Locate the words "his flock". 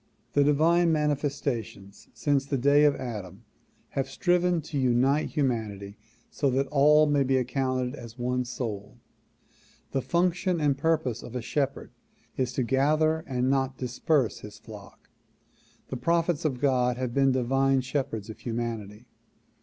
14.39-15.07